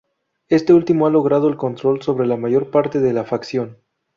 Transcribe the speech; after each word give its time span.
Este 0.47 0.73
último 0.73 1.05
ha 1.05 1.11
logrado 1.11 1.47
el 1.47 1.57
control 1.57 2.01
sobre 2.01 2.25
la 2.25 2.35
mayor 2.35 2.71
parte 2.71 2.99
de 2.99 3.13
la 3.13 3.23
facción. 3.23 3.77